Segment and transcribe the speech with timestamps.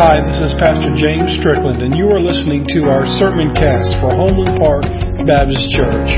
[0.00, 4.14] Hi, this is Pastor James Strickland, and you are listening to our sermon cast for
[4.14, 4.84] Homeland Park
[5.26, 6.08] Baptist Church.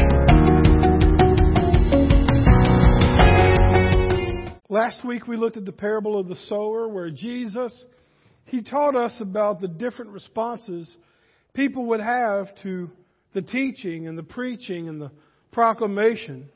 [4.69, 7.73] Last week we looked at the parable of the sower where Jesus
[8.45, 10.95] he taught us about the different responses
[11.55, 12.91] people would have to
[13.33, 15.11] the teaching and the preaching and the
[15.53, 16.51] proclamation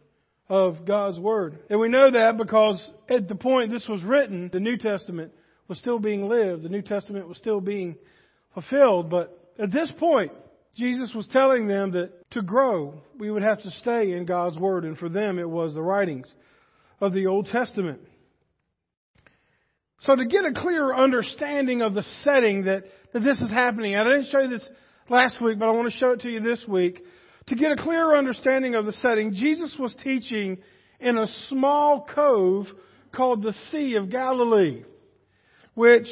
[0.50, 1.60] of God's Word.
[1.70, 5.32] And we know that because at the point this was written, the New Testament
[5.68, 6.62] was still being lived.
[6.62, 7.96] The New Testament was still being
[8.52, 9.10] fulfilled.
[9.10, 10.32] But at this point,
[10.74, 14.84] Jesus was telling them that to grow, we would have to stay in God's Word.
[14.84, 16.32] And for them, it was the writings
[17.00, 18.00] of the Old Testament.
[20.00, 24.04] So to get a clearer understanding of the setting that, that this is happening, I
[24.04, 24.68] didn't show you this
[25.08, 27.02] last week, but I want to show it to you this week.
[27.48, 30.58] To get a clearer understanding of the setting, Jesus was teaching
[31.00, 32.66] in a small cove
[33.14, 34.84] called the Sea of Galilee
[35.74, 36.08] which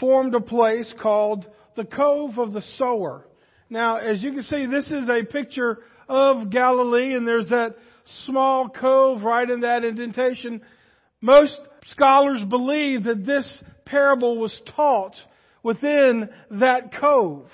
[0.00, 3.26] formed a place called the Cove of the Sower.
[3.70, 7.76] Now, as you can see, this is a picture of Galilee, and there's that
[8.26, 10.60] small cove right in that indentation.
[11.20, 13.46] Most scholars believe that this
[13.84, 15.14] parable was taught
[15.62, 17.46] within that cove.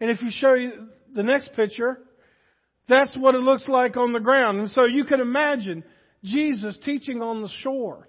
[0.00, 1.98] And if you show you the next picture,
[2.88, 4.60] that's what it looks like on the ground.
[4.60, 5.82] And so you can imagine
[6.22, 8.08] Jesus teaching on the shore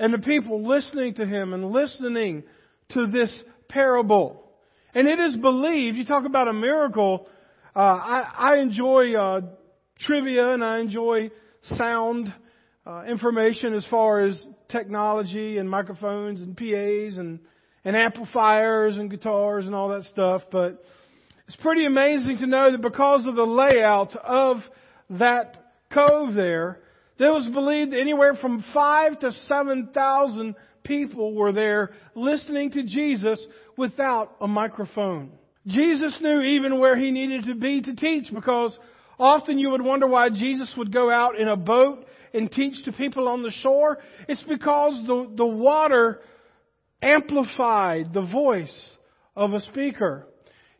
[0.00, 2.42] and the people listening to him and listening
[2.88, 4.42] to this parable.
[4.94, 7.28] And it is believed, you talk about a miracle,
[7.76, 9.42] uh, I, I, enjoy uh,
[10.00, 11.30] trivia and I enjoy
[11.62, 12.34] sound
[12.86, 17.38] uh, information as far as technology and microphones and PAs and,
[17.84, 20.42] and amplifiers and guitars and all that stuff.
[20.50, 20.82] But
[21.46, 24.56] it's pretty amazing to know that because of the layout of
[25.10, 25.58] that
[25.92, 26.80] cove there,
[27.20, 33.38] there was believed anywhere from five to seven thousand people were there listening to Jesus
[33.76, 35.30] without a microphone.
[35.66, 38.76] Jesus knew even where he needed to be to teach because
[39.18, 42.92] often you would wonder why Jesus would go out in a boat and teach to
[42.92, 43.98] people on the shore.
[44.26, 46.20] It's because the, the water
[47.02, 48.90] amplified the voice
[49.36, 50.26] of a speaker.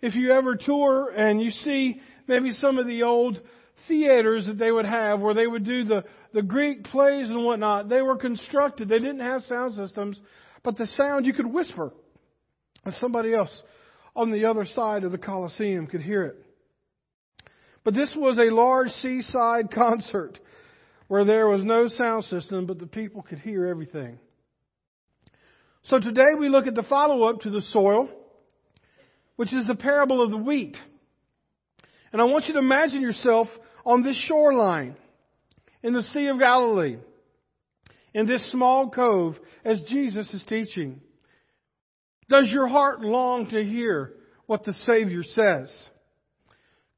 [0.01, 3.43] If you ever tour and you see maybe some of the old
[3.89, 7.89] theaters that they would have where they would do the, the Greek plays and whatnot,
[7.89, 8.89] they were constructed.
[8.89, 10.21] They didn't have sound systems,
[10.63, 11.93] but the sound you could whisper,
[12.85, 13.63] and somebody else
[14.15, 16.37] on the other side of the Colosseum could hear it.
[17.85, 20.39] But this was a large seaside concert
[21.09, 24.19] where there was no sound system, but the people could hear everything.
[25.85, 28.09] So today we look at the follow up to the soil,
[29.37, 30.77] which is the parable of the wheat.
[32.13, 33.49] And I want you to imagine yourself
[33.91, 34.95] on this shoreline
[35.83, 36.97] in the Sea of Galilee,
[38.15, 41.01] in this small cove, as Jesus is teaching.
[42.29, 44.13] Does your heart long to hear
[44.47, 45.73] what the Savior says?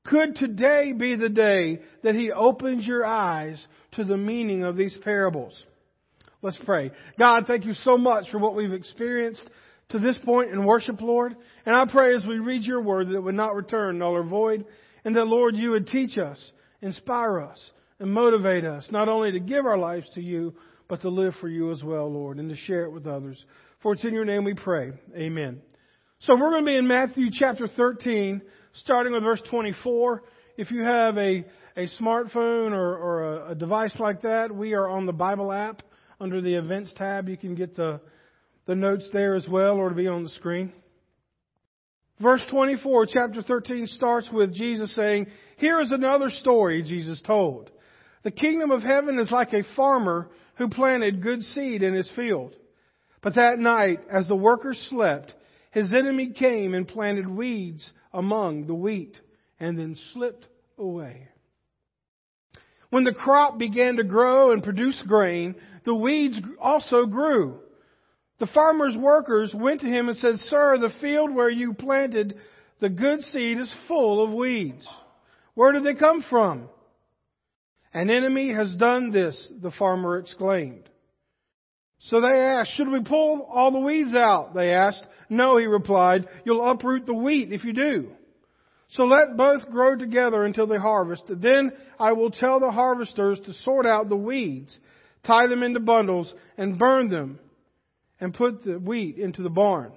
[0.04, 4.98] Could today be the day that He opens your eyes to the meaning of these
[5.02, 5.56] parables?
[6.42, 6.90] Let's pray.
[7.18, 9.48] God, thank you so much for what we've experienced
[9.90, 11.36] to this point in worship, Lord.
[11.64, 14.24] And I pray as we read your word that it would not return null or
[14.24, 14.66] void,
[15.06, 16.38] and that, Lord, you would teach us
[16.82, 20.54] inspire us and motivate us not only to give our lives to you,
[20.88, 23.42] but to live for you as well, Lord, and to share it with others.
[23.82, 24.92] For it's in your name we pray.
[25.16, 25.62] Amen.
[26.20, 28.42] So we're going to be in Matthew chapter 13,
[28.74, 30.22] starting with verse 24.
[30.56, 31.44] If you have a,
[31.76, 35.82] a smartphone or, or a, a device like that, we are on the Bible app
[36.20, 37.28] under the events tab.
[37.28, 38.00] You can get the,
[38.66, 40.72] the notes there as well or to be on the screen.
[42.20, 47.70] Verse 24, chapter 13 starts with Jesus saying, Here is another story Jesus told.
[48.22, 52.54] The kingdom of heaven is like a farmer who planted good seed in his field.
[53.22, 55.32] But that night, as the workers slept,
[55.72, 59.16] his enemy came and planted weeds among the wheat
[59.58, 60.46] and then slipped
[60.78, 61.28] away.
[62.90, 67.60] When the crop began to grow and produce grain, the weeds also grew.
[68.42, 72.40] The farmer's workers went to him and said, Sir, the field where you planted
[72.80, 74.84] the good seed is full of weeds.
[75.54, 76.68] Where did they come from?
[77.94, 80.88] An enemy has done this, the farmer exclaimed.
[82.00, 84.56] So they asked, Should we pull all the weeds out?
[84.56, 85.06] They asked.
[85.30, 88.10] No, he replied, You'll uproot the wheat if you do.
[88.88, 91.22] So let both grow together until the harvest.
[91.28, 94.76] Then I will tell the harvesters to sort out the weeds,
[95.24, 97.38] tie them into bundles, and burn them
[98.22, 99.92] and put the wheat into the barn.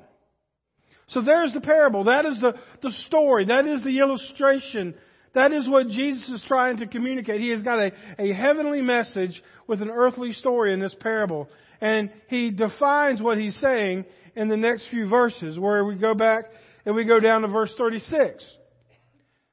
[1.08, 2.06] So there's the parable.
[2.06, 3.46] That is the, the story.
[3.46, 4.96] That is the illustration
[5.36, 7.42] That is what Jesus is trying to communicate.
[7.42, 11.50] He has got a, a heavenly message with an earthly story in this parable.
[11.82, 14.06] And he defines what he's saying
[14.36, 16.46] in the next few verses, where we go back
[16.86, 18.44] and we go down to verse 36.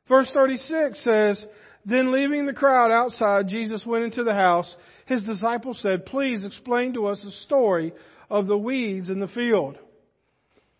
[0.08, 1.44] Verse 36 says,
[1.84, 4.72] Then leaving the crowd outside, Jesus went into the house.
[5.06, 7.92] His disciples said, Please explain to us the story
[8.32, 9.76] of the weeds in the field.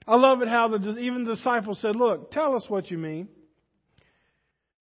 [0.08, 3.28] I love it how the, even the disciples said, Look, tell us what you mean.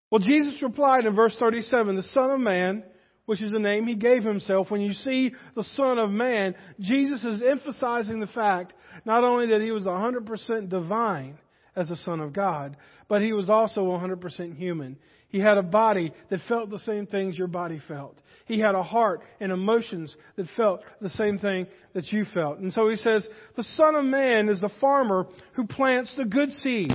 [0.09, 2.83] Well, Jesus replied in verse 37, the Son of Man,
[3.25, 4.71] which is the name he gave himself.
[4.71, 8.73] When you see the Son of Man, Jesus is emphasizing the fact
[9.05, 11.37] not only that he was 100% divine
[11.75, 12.77] as the Son of God,
[13.09, 14.97] but he was also 100% human.
[15.27, 18.17] He had a body that felt the same things your body felt.
[18.45, 22.59] He had a heart and emotions that felt the same thing that you felt.
[22.59, 26.51] And so he says, the Son of Man is the farmer who plants the good
[26.51, 26.91] seed.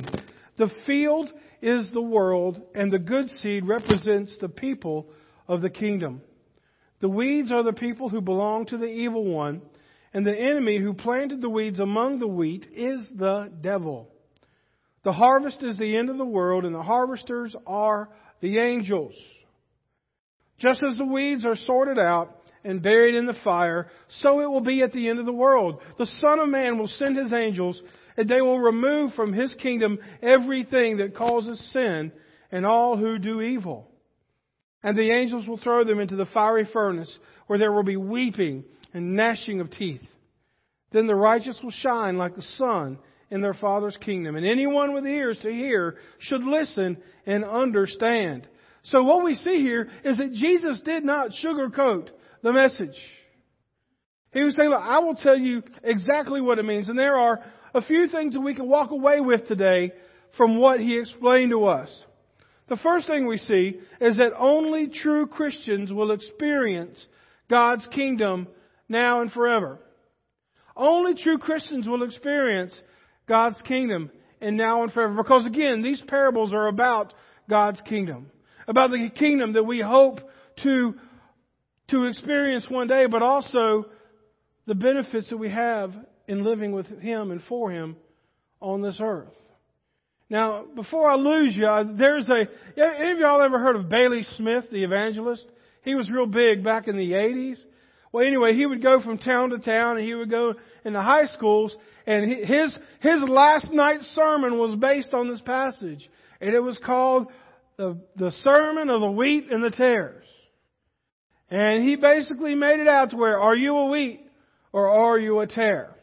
[0.58, 1.31] The field
[1.62, 5.06] is the world, and the good seed represents the people
[5.48, 6.20] of the kingdom.
[7.00, 9.62] The weeds are the people who belong to the evil one,
[10.12, 14.08] and the enemy who planted the weeds among the wheat is the devil.
[15.04, 18.08] The harvest is the end of the world, and the harvesters are
[18.40, 19.14] the angels.
[20.58, 23.88] Just as the weeds are sorted out and buried in the fire,
[24.20, 25.80] so it will be at the end of the world.
[25.98, 27.80] The Son of Man will send his angels
[28.16, 32.12] and they will remove from his kingdom everything that causes sin
[32.50, 33.90] and all who do evil.
[34.82, 37.12] And the angels will throw them into the fiery furnace
[37.46, 38.64] where there will be weeping
[38.94, 40.02] and gnashing of teeth.
[40.92, 42.98] Then the righteous will shine like the sun
[43.30, 44.36] in their Father's kingdom.
[44.36, 48.46] And anyone with ears to hear should listen and understand.
[48.86, 52.08] So what we see here is that Jesus did not sugarcoat
[52.42, 52.96] the message.
[54.32, 56.88] He was saying, look, I will tell you exactly what it means.
[56.88, 57.42] And there are
[57.74, 59.92] a few things that we can walk away with today
[60.36, 61.88] from what he explained to us.
[62.68, 67.04] The first thing we see is that only true Christians will experience
[67.48, 68.46] God's kingdom
[68.88, 69.78] now and forever.
[70.76, 72.78] Only true Christians will experience
[73.28, 74.10] God's kingdom
[74.40, 75.14] and now and forever.
[75.14, 77.12] Because again, these parables are about
[77.48, 78.30] God's kingdom.
[78.66, 80.20] About the kingdom that we hope
[80.62, 80.94] to,
[81.88, 83.86] to experience one day, but also
[84.66, 85.92] the benefits that we have
[86.26, 87.96] in living with Him and for Him
[88.60, 89.34] on this earth.
[90.28, 92.46] Now, before I lose you, there's a,
[92.80, 95.46] any of y'all ever heard of Bailey Smith, the evangelist?
[95.82, 97.58] He was real big back in the 80s.
[98.10, 100.54] Well, anyway, he would go from town to town and he would go
[100.84, 101.76] into high schools
[102.06, 106.08] and his, his last night's sermon was based on this passage.
[106.40, 107.26] And it was called
[107.76, 110.25] the, the Sermon of the Wheat and the Tares.
[111.50, 114.20] And he basically made it out to where, are you a wheat
[114.73, 115.94] or are you a tare?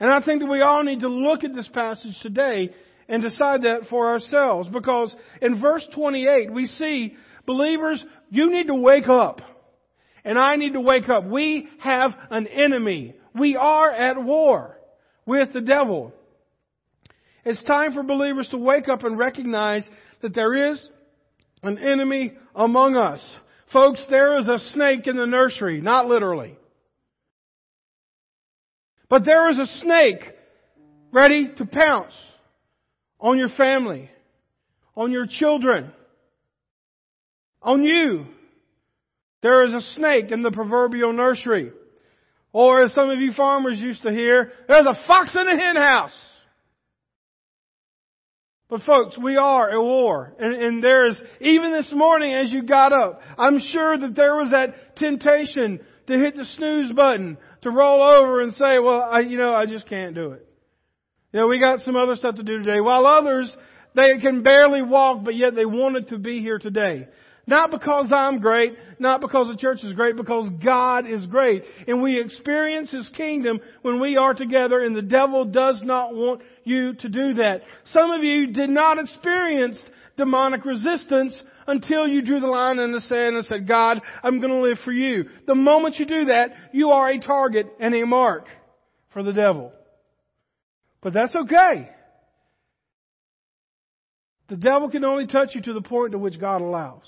[0.00, 2.70] And I think that we all need to look at this passage today
[3.08, 4.68] and decide that for ourselves.
[4.68, 7.14] Because in verse 28, we see,
[7.46, 9.40] believers, you need to wake up.
[10.24, 11.24] And I need to wake up.
[11.24, 13.14] We have an enemy.
[13.34, 14.78] We are at war
[15.26, 16.12] with the devil.
[17.44, 19.88] It's time for believers to wake up and recognize
[20.22, 20.88] that there is
[21.62, 23.22] an enemy among us.
[23.72, 26.56] Folks, there is a snake in the nursery, not literally.
[29.10, 30.22] But there is a snake
[31.12, 32.14] ready to pounce
[33.20, 34.10] on your family,
[34.96, 35.92] on your children,
[37.62, 38.26] on you.
[39.42, 41.72] There is a snake in the proverbial nursery.
[42.52, 45.76] Or as some of you farmers used to hear, there's a fox in the hen
[45.76, 46.16] house.
[48.68, 50.34] But folks, we are at war.
[50.38, 54.50] And, and there's, even this morning as you got up, I'm sure that there was
[54.50, 59.38] that temptation to hit the snooze button, to roll over and say, well, I, you
[59.38, 60.46] know, I just can't do it.
[61.32, 62.80] You know, we got some other stuff to do today.
[62.80, 63.54] While others,
[63.94, 67.08] they can barely walk, but yet they wanted to be here today.
[67.46, 71.62] Not because I'm great, not because the church is great, because God is great.
[71.86, 76.40] And we experience His kingdom when we are together and the devil does not want
[76.64, 77.62] you to do that.
[77.86, 79.82] Some of you did not experience
[80.16, 84.52] demonic resistance until you drew the line in the sand and said, God, I'm going
[84.52, 85.24] to live for you.
[85.46, 88.46] The moment you do that, you are a target and a mark
[89.12, 89.72] for the devil.
[91.02, 91.90] But that's okay.
[94.48, 97.04] The devil can only touch you to the point to which God allows.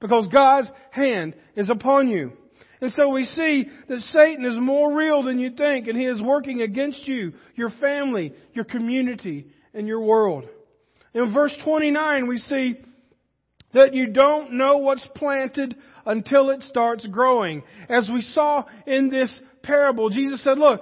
[0.00, 2.32] Because God's hand is upon you.
[2.80, 6.22] And so we see that Satan is more real than you think, and he is
[6.22, 10.44] working against you, your family, your community, and your world.
[11.14, 12.76] In verse 29, we see
[13.74, 15.76] that you don't know what's planted
[16.06, 17.62] until it starts growing.
[17.88, 20.80] As we saw in this parable, Jesus said, look,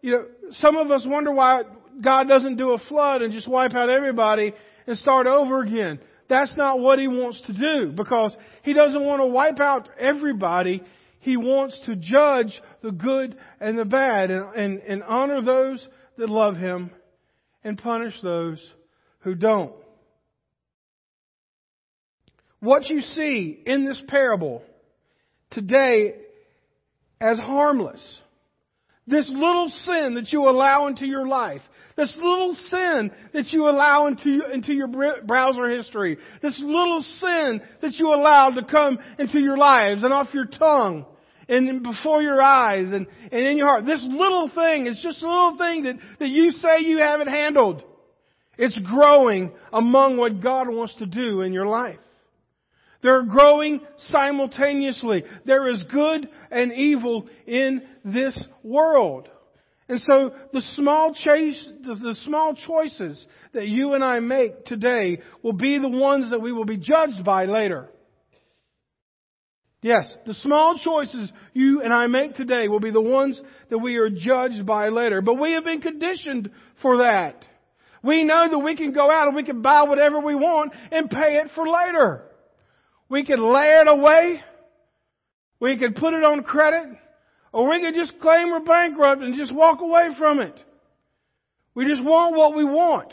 [0.00, 1.62] you know, some of us wonder why
[2.00, 4.54] God doesn't do a flood and just wipe out everybody
[4.86, 6.00] and start over again.
[6.32, 10.82] That's not what he wants to do because he doesn't want to wipe out everybody.
[11.20, 15.86] He wants to judge the good and the bad and, and, and honor those
[16.16, 16.90] that love him
[17.62, 18.58] and punish those
[19.18, 19.74] who don't.
[22.60, 24.62] What you see in this parable
[25.50, 26.14] today
[27.20, 28.02] as harmless,
[29.06, 31.62] this little sin that you allow into your life,
[31.96, 34.88] this little sin that you allow into, into your
[35.24, 40.28] browser history, this little sin that you allow to come into your lives and off
[40.32, 41.04] your tongue
[41.48, 43.84] and before your eyes and, and in your heart.
[43.84, 47.82] This little thing is just a little thing that, that you say you haven't handled.
[48.56, 51.98] It's growing among what God wants to do in your life.
[53.02, 55.24] They're growing simultaneously.
[55.44, 59.28] There is good and evil in this world.
[59.88, 65.52] And so the small chase, the small choices that you and I make today will
[65.52, 67.88] be the ones that we will be judged by later.
[69.82, 73.96] Yes, the small choices you and I make today will be the ones that we
[73.96, 75.20] are judged by later.
[75.20, 77.44] But we have been conditioned for that.
[78.04, 81.10] We know that we can go out and we can buy whatever we want and
[81.10, 82.22] pay it for later.
[83.12, 84.40] We could lay it away.
[85.60, 86.96] We could put it on credit.
[87.52, 90.58] Or we could just claim we're bankrupt and just walk away from it.
[91.74, 93.12] We just want what we want.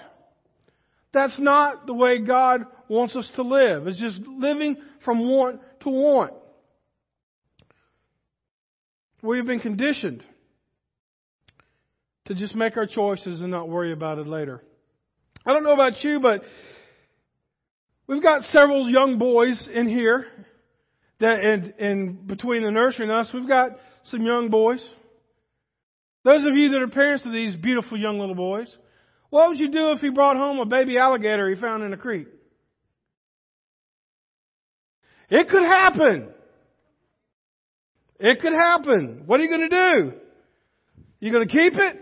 [1.14, 3.88] That's not the way God wants us to live.
[3.88, 6.34] It's just living from want to want.
[9.22, 10.24] We've been conditioned
[12.28, 14.64] to just make our choices and not worry about it later.
[15.46, 16.44] I don't know about you, but
[18.10, 20.26] We've got several young boys in here
[21.20, 23.74] that, and, and between the nursery and us, we've got
[24.06, 24.84] some young boys.
[26.24, 28.68] Those of you that are parents of these beautiful young little boys,
[29.30, 31.98] what would you do if he brought home a baby alligator he found in a
[31.98, 32.26] creek?
[35.30, 36.30] It could happen.
[38.20, 39.22] It could happen.
[39.28, 40.14] What are you going to do?
[41.20, 41.96] You going to keep it?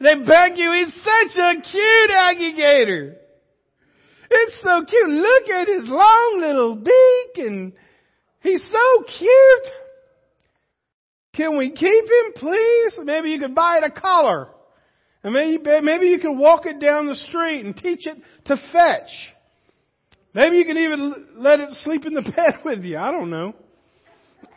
[0.00, 3.16] They beg you, he's such a cute alligator.
[4.30, 5.10] It's so cute.
[5.10, 7.72] Look at his long little beak and
[8.40, 9.72] he's so cute.
[11.34, 12.98] Can we keep him, please?
[13.04, 14.48] Maybe you could buy it a collar.
[15.22, 18.16] And maybe, maybe you can walk it down the street and teach it
[18.46, 19.10] to fetch.
[20.34, 22.96] Maybe you can even let it sleep in the bed with you.
[22.96, 23.54] I don't know.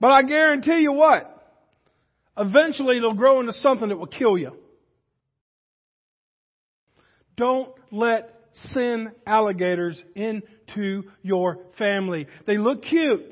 [0.00, 1.32] but I guarantee you what?
[2.36, 4.52] Eventually it'll grow into something that will kill you.
[7.36, 8.32] Don't let
[8.72, 12.26] sin alligators into your family.
[12.46, 13.22] They look cute.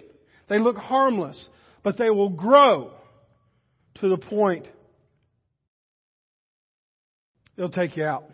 [0.49, 1.43] They look harmless,
[1.83, 2.93] but they will grow
[4.01, 4.67] to the point
[7.57, 8.25] they'll take you out.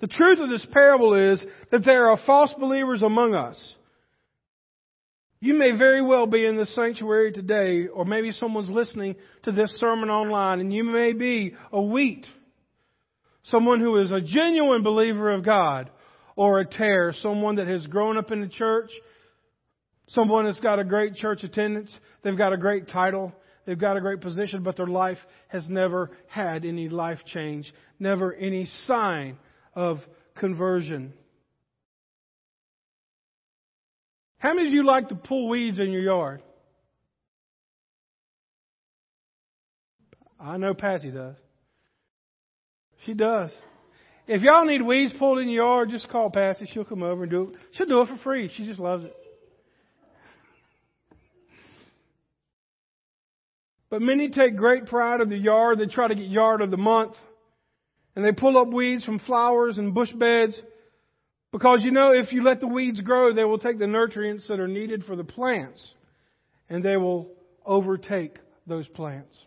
[0.00, 3.74] The truth of this parable is that there are false believers among us.
[5.40, 9.70] You may very well be in this sanctuary today, or maybe someone's listening to this
[9.78, 12.26] sermon online, and you may be a wheat
[13.50, 15.90] someone who is a genuine believer of God,
[16.36, 18.90] or a tare, someone that has grown up in the church,
[20.08, 23.32] someone that's got a great church attendance, they've got a great title,
[23.66, 28.32] they've got a great position, but their life has never had any life change, never
[28.32, 29.36] any sign
[29.74, 29.98] of
[30.36, 31.12] conversion.
[34.38, 36.42] How many of you like to pull weeds in your yard?
[40.38, 41.34] I know Patsy does.
[43.06, 43.50] She does.
[44.26, 46.68] If y'all need weeds pulled in your yard, just call Patsy.
[46.72, 47.56] She'll come over and do it.
[47.72, 48.50] She'll do it for free.
[48.54, 49.16] She just loves it.
[53.90, 55.78] But many take great pride in the yard.
[55.78, 57.14] They try to get yard of the month.
[58.14, 60.60] And they pull up weeds from flowers and bush beds.
[61.52, 64.60] Because you know, if you let the weeds grow, they will take the nutrients that
[64.60, 65.94] are needed for the plants.
[66.68, 67.30] And they will
[67.64, 68.36] overtake
[68.66, 69.38] those plants.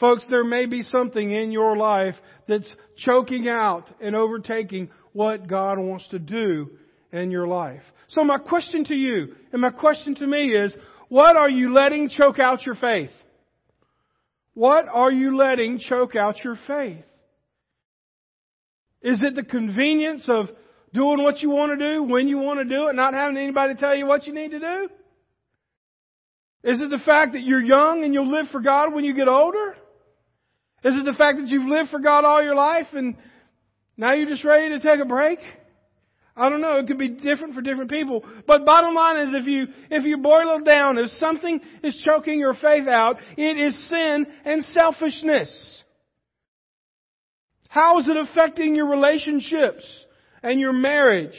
[0.00, 2.14] Folks, there may be something in your life
[2.48, 6.70] that's choking out and overtaking what God wants to do
[7.12, 7.82] in your life.
[8.08, 10.74] So my question to you, and my question to me is,
[11.10, 13.10] what are you letting choke out your faith?
[14.54, 17.04] What are you letting choke out your faith?
[19.02, 20.46] Is it the convenience of
[20.92, 23.74] doing what you want to do when you want to do it, not having anybody
[23.74, 24.88] tell you what you need to do?
[26.62, 29.28] Is it the fact that you're young and you'll live for God when you get
[29.28, 29.76] older?
[30.84, 33.16] Is it the fact that you've lived for God all your life and
[33.96, 35.38] now you're just ready to take a break?
[36.36, 36.78] I don't know.
[36.78, 38.24] It could be different for different people.
[38.46, 42.38] But bottom line is if you, if you boil it down, if something is choking
[42.38, 45.82] your faith out, it is sin and selfishness.
[47.68, 49.84] How is it affecting your relationships
[50.42, 51.36] and your marriage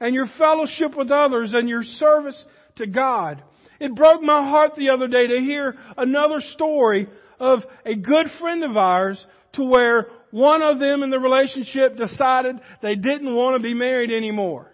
[0.00, 2.44] and your fellowship with others and your service
[2.76, 3.42] to God?
[3.78, 7.08] It broke my heart the other day to hear another story
[7.38, 12.56] of a good friend of ours to where one of them in the relationship decided
[12.82, 14.70] they didn't want to be married anymore.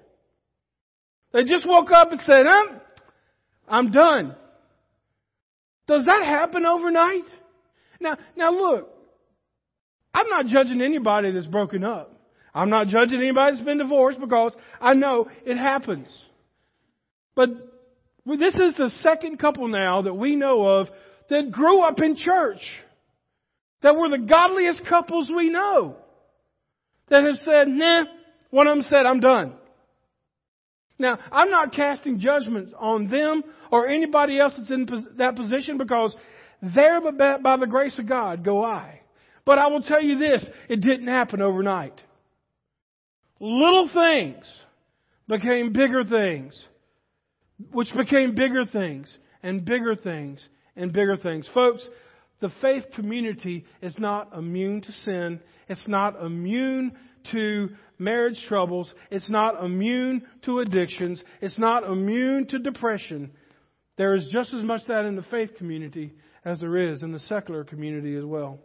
[1.33, 2.80] They just woke up and said, I'm,
[3.68, 4.37] I'm done.
[5.87, 7.25] Does that happen overnight?
[8.00, 8.90] Now, now look,
[10.12, 12.11] I'm not judging anybody that's broken up.
[12.54, 16.06] I'm not judging anybody that's been divorced because I know it happens.
[17.35, 17.50] But
[18.25, 20.88] this is the second couple now that we know of
[21.30, 22.60] that grew up in church.
[23.82, 25.96] That were the godliest couples we know.
[27.08, 28.04] That have said, nah,
[28.50, 29.52] one of them said, I'm done.
[30.98, 34.86] Now, I'm not casting judgments on them or anybody else that's in
[35.18, 36.14] that position because
[36.62, 39.00] there by the grace of God go I.
[39.44, 42.00] But I will tell you this, it didn't happen overnight.
[43.40, 44.46] Little things
[45.28, 46.58] became bigger things,
[47.72, 51.48] which became bigger things and bigger things and bigger things.
[51.54, 51.86] Folks,
[52.40, 55.40] the faith community is not immune to sin.
[55.68, 56.92] It's not immune
[57.32, 58.92] to marriage troubles.
[59.10, 61.22] It's not immune to addictions.
[61.40, 63.30] It's not immune to depression.
[63.96, 66.12] There is just as much that in the faith community
[66.44, 68.58] as there is in the secular community as well.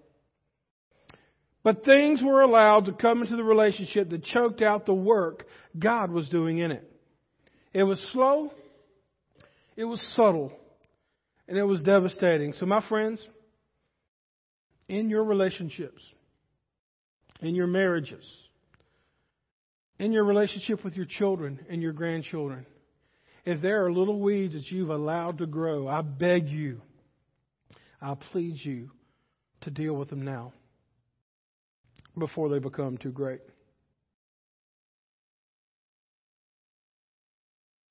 [1.64, 5.46] But things were allowed to come into the relationship that choked out the work
[5.78, 6.90] God was doing in it.
[7.74, 8.52] It was slow,
[9.76, 10.52] it was subtle,
[11.50, 12.54] and it was devastating.
[12.54, 13.26] So, my friends,
[14.88, 16.02] in your relationships,
[17.42, 18.24] in your marriages,
[19.98, 22.68] in your relationship with your children and your grandchildren,
[23.46, 26.82] if there are little weeds that you've allowed to grow, I beg you,
[28.00, 28.92] I plead you
[29.62, 30.54] to deal with them now
[32.18, 33.42] before they become too great.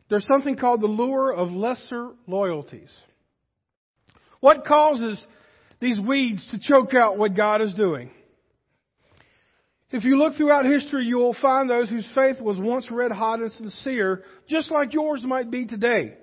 [0.09, 2.91] There's something called the lure of lesser loyalties.
[4.41, 5.25] What causes
[5.81, 8.11] these weeds to choke out what God is doing?
[9.91, 13.41] If you look throughout history, you will find those whose faith was once red hot
[13.41, 16.15] and sincere, just like yours might be today.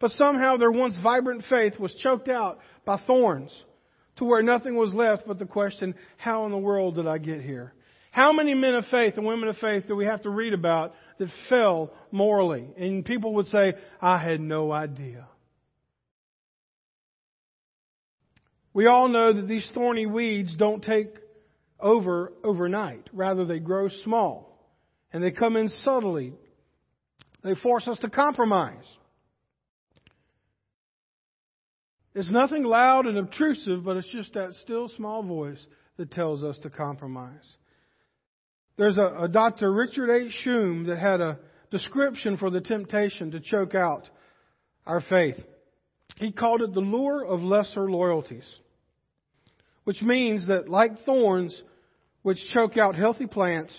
[0.00, 3.52] But somehow their once vibrant faith was choked out by thorns
[4.16, 7.40] to where nothing was left but the question, how in the world did I get
[7.40, 7.72] here?
[8.10, 10.94] How many men of faith and women of faith do we have to read about
[11.18, 12.66] that fell morally?
[12.76, 15.28] And people would say, I had no idea.
[18.72, 21.14] We all know that these thorny weeds don't take
[21.80, 23.08] over overnight.
[23.12, 24.48] Rather, they grow small.
[25.12, 26.34] And they come in subtly.
[27.42, 28.84] They force us to compromise.
[32.14, 35.64] It's nothing loud and obtrusive, but it's just that still small voice
[35.98, 37.44] that tells us to compromise.
[38.76, 39.72] There's a, a Dr.
[39.72, 40.32] Richard H.
[40.44, 41.38] Schumm that had a
[41.70, 44.08] description for the temptation to choke out
[44.86, 45.36] our faith.
[46.20, 48.48] He called it the lure of lesser loyalties,
[49.84, 51.62] which means that like thorns
[52.22, 53.76] which choke out healthy plants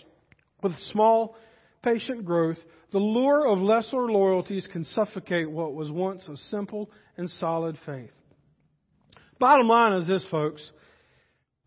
[0.63, 1.36] with small,
[1.84, 2.58] patient growth,
[2.91, 8.12] the lure of lesser loyalties can suffocate what was once a simple and solid faith.
[9.39, 10.62] Bottom line is this, folks.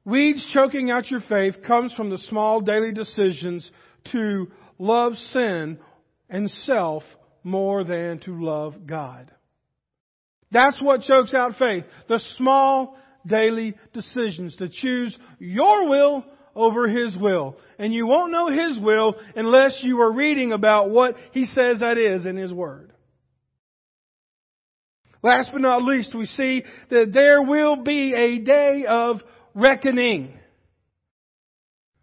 [0.04, 3.70] Weeds choking out your faith comes from the small daily decisions
[4.10, 5.78] to love sin
[6.28, 7.04] and self
[7.44, 9.30] more than to love God.
[10.52, 11.84] That's what chokes out faith.
[12.08, 17.56] The small daily decisions to choose your will over His will.
[17.78, 21.98] And you won't know His will unless you are reading about what He says that
[21.98, 22.92] is in His Word.
[25.22, 29.20] Last but not least, we see that there will be a day of
[29.54, 30.34] reckoning.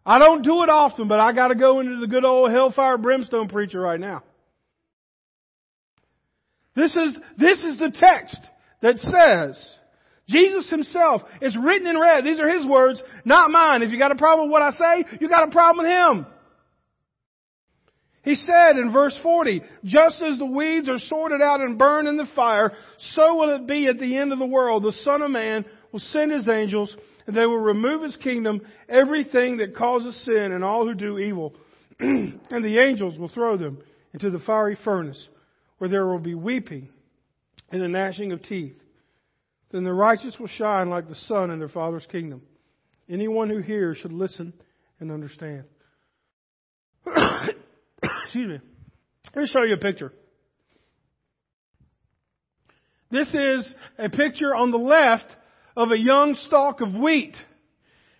[0.05, 3.49] I don't do it often, but I gotta go into the good old hellfire brimstone
[3.49, 4.23] preacher right now.
[6.79, 8.39] This is, this is the text
[8.81, 9.61] that says,
[10.29, 12.23] Jesus himself is written in red.
[12.23, 13.81] These are his words, not mine.
[13.83, 16.25] If you got a problem with what I say, you got a problem with him.
[18.23, 22.17] He said in verse 40, just as the weeds are sorted out and burned in
[22.17, 22.71] the fire,
[23.15, 24.83] so will it be at the end of the world.
[24.83, 29.57] The Son of Man will send His angels and they will remove His kingdom, everything
[29.57, 31.55] that causes sin and all who do evil.
[31.99, 33.79] and the angels will throw them
[34.13, 35.27] into the fiery furnace
[35.79, 36.89] where there will be weeping
[37.71, 38.75] and the gnashing of teeth.
[39.71, 42.41] Then the righteous will shine like the sun in their Father's kingdom.
[43.09, 44.53] Anyone who hears should listen
[44.99, 45.63] and understand.
[47.05, 48.59] Excuse me.
[49.35, 50.13] Let me show you a picture.
[53.11, 55.35] This is a picture on the left
[55.75, 57.35] of a young stalk of wheat.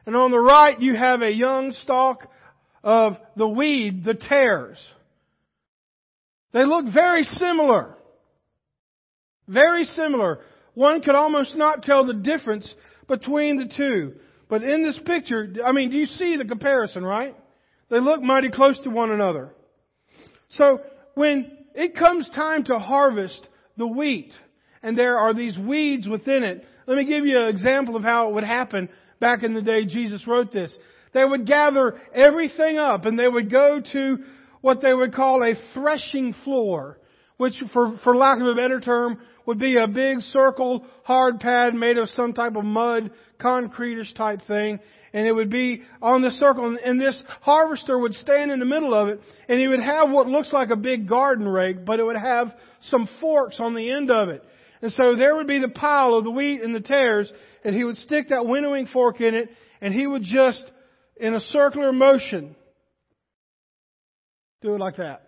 [0.06, 2.28] And on the right, you have a young stalk
[2.84, 4.80] of the weed, the tares.
[6.52, 7.96] They look very similar.
[9.48, 10.40] Very similar.
[10.74, 12.72] One could almost not tell the difference
[13.08, 14.14] between the two.
[14.48, 17.36] But in this picture, I mean, do you see the comparison, right?
[17.90, 19.54] They look mighty close to one another.
[20.50, 20.80] So
[21.16, 24.32] when it comes time to harvest the wheat,
[24.82, 28.30] and there are these weeds within it, let me give you an example of how
[28.30, 30.74] it would happen back in the day Jesus wrote this.
[31.14, 34.18] They would gather everything up and they would go to
[34.62, 36.98] what they would call a threshing floor,
[37.38, 41.74] which for, for lack of a better term would be a big circle hard pad
[41.74, 44.80] made of some type of mud, concreteish type thing.
[45.12, 48.94] And it would be on the circle and this harvester would stand in the middle
[48.94, 52.04] of it and he would have what looks like a big garden rake, but it
[52.04, 52.54] would have
[52.90, 54.44] some forks on the end of it.
[54.84, 57.32] And so there would be the pile of the wheat and the tares
[57.64, 59.50] and he would stick that winnowing fork in it
[59.82, 60.64] and he would just,
[61.18, 62.56] in a circular motion,
[64.62, 65.24] do it like that.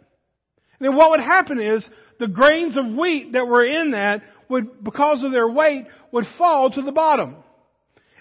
[0.79, 1.87] And then what would happen is
[2.19, 6.69] the grains of wheat that were in that would, because of their weight, would fall
[6.69, 7.35] to the bottom.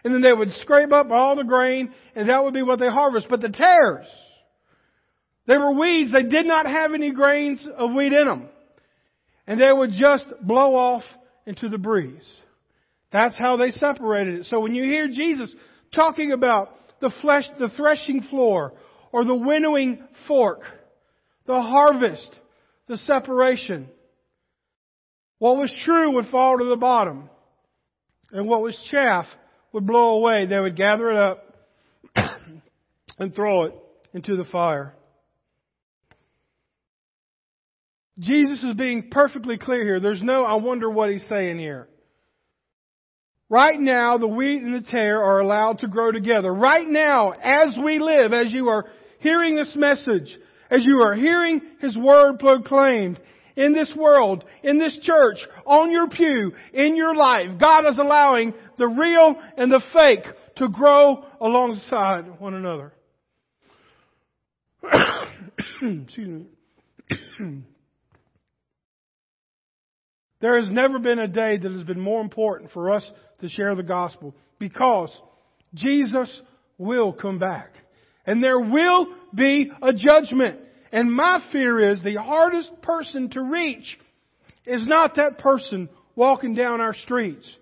[0.04, 2.88] And then they would scrape up all the grain and that would be what they
[2.88, 3.26] harvest.
[3.28, 4.06] But the tares,
[5.46, 6.12] they were weeds.
[6.12, 8.48] They did not have any grains of wheat in them.
[9.46, 11.02] And they would just blow off
[11.44, 12.28] into the breeze.
[13.12, 14.46] That's how they separated it.
[14.46, 15.52] So when you hear Jesus
[15.94, 18.74] talking about the flesh, the threshing floor,
[19.12, 20.60] or the winnowing fork,
[21.50, 22.30] the harvest,
[22.86, 23.88] the separation,
[25.38, 27.28] what was true would fall to the bottom,
[28.30, 29.26] and what was chaff
[29.72, 30.46] would blow away.
[30.46, 31.54] They would gather it up
[33.18, 33.74] and throw it
[34.14, 34.94] into the fire.
[38.18, 39.98] Jesus is being perfectly clear here.
[39.98, 41.88] There's no, I wonder what he's saying here.
[43.48, 46.52] Right now, the wheat and the tare are allowed to grow together.
[46.52, 48.84] Right now, as we live, as you are
[49.20, 50.38] hearing this message,
[50.70, 53.20] as you are hearing His Word proclaimed,
[53.56, 58.54] in this world, in this church, on your pew, in your life, God is allowing
[58.78, 60.24] the real and the fake
[60.56, 62.92] to grow alongside one another.
[65.82, 66.46] Excuse
[67.38, 67.62] me.
[70.40, 73.08] There has never been a day that has been more important for us
[73.40, 75.14] to share the gospel because
[75.74, 76.40] Jesus
[76.78, 77.74] will come back.
[78.30, 80.60] And there will be a judgment.
[80.92, 83.98] And my fear is the hardest person to reach
[84.64, 87.52] is not that person walking down our streets.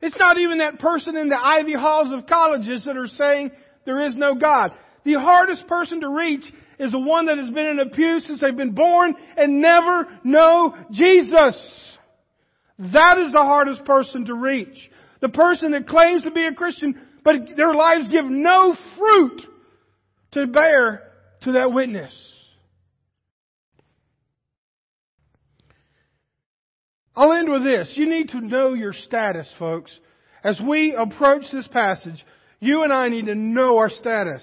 [0.00, 3.50] It's not even that person in the Ivy Halls of colleges that are saying
[3.84, 4.70] there is no God.
[5.04, 6.44] The hardest person to reach
[6.78, 10.08] is the one that has been in a pew since they've been born and never
[10.24, 11.98] know Jesus.
[12.78, 14.90] That is the hardest person to reach.
[15.20, 19.48] The person that claims to be a Christian, but their lives give no fruit
[20.32, 21.02] to bear
[21.42, 22.12] to that witness.
[27.14, 27.92] I'll end with this.
[27.94, 29.90] You need to know your status, folks.
[30.42, 32.24] As we approach this passage,
[32.58, 34.42] you and I need to know our status.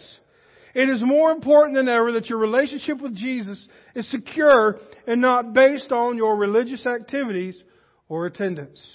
[0.76, 5.54] It is more important than ever that your relationship with Jesus is secure and not
[5.54, 7.62] based on your religious activities
[8.08, 8.86] or attendance.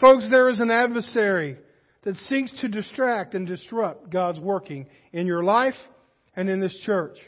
[0.00, 1.58] Folks, there is an adversary
[2.02, 5.74] that seeks to distract and disrupt God's working in your life
[6.36, 7.18] and in this church.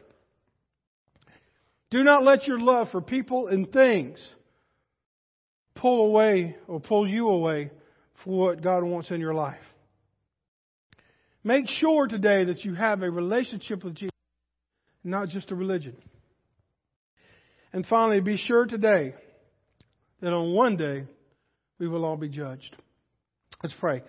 [1.90, 4.24] Do not let your love for people and things
[5.74, 7.70] pull away or pull you away
[8.22, 9.59] from what God wants in your life.
[11.42, 14.11] Make sure today that you have a relationship with Jesus,
[15.02, 15.96] not just a religion.
[17.72, 19.14] And finally, be sure today
[20.20, 21.04] that on one day
[21.78, 22.76] we will all be judged.
[23.62, 24.02] Let's pray.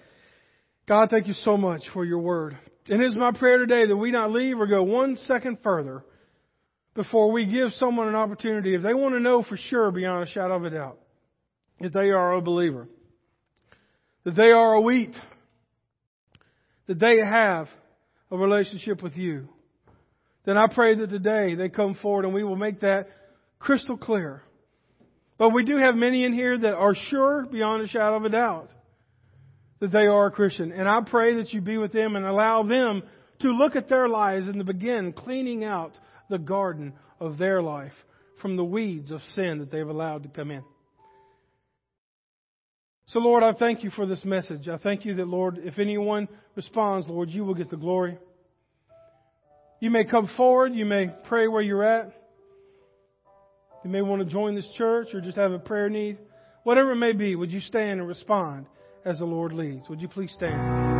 [0.87, 2.57] God, thank you so much for your word.
[2.89, 6.03] And it is my prayer today that we not leave or go one second further
[6.93, 10.31] before we give someone an opportunity, if they want to know for sure beyond a
[10.31, 10.99] shadow of a doubt,
[11.79, 12.87] that they are a believer,
[14.25, 15.13] that they are a wheat,
[16.87, 17.67] that they have
[18.29, 19.47] a relationship with you,
[20.43, 23.07] then I pray that today they come forward and we will make that
[23.59, 24.43] crystal clear
[25.41, 28.29] but we do have many in here that are sure beyond a shadow of a
[28.29, 28.69] doubt
[29.81, 30.71] that they are a Christian.
[30.71, 33.03] And I pray that you be with them and allow them
[33.39, 35.91] to look at their lives and to begin cleaning out
[36.29, 37.93] the garden of their life
[38.41, 40.63] from the weeds of sin that they've allowed to come in.
[43.07, 44.67] So, Lord, I thank you for this message.
[44.69, 48.17] I thank you that, Lord, if anyone responds, Lord, you will get the glory.
[49.79, 50.73] You may come forward.
[50.73, 52.13] You may pray where you're at.
[53.83, 56.19] You may want to join this church or just have a prayer need.
[56.63, 58.67] Whatever it may be, would you stand and respond
[59.05, 59.89] as the Lord leads?
[59.89, 60.90] Would you please stand?